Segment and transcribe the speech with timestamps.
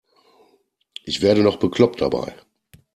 [1.03, 2.33] Ich werde noch bekloppt dabei.